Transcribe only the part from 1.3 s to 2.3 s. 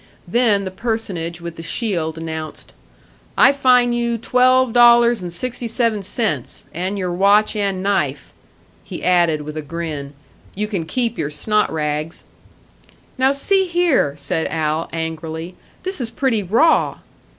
with the shield